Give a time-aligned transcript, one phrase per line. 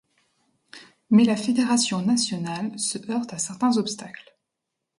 [1.11, 4.35] Mais la fédération nationale se heurte à certains obstacles.